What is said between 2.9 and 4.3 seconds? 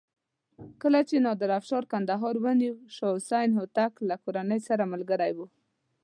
شاه حسین هوتک له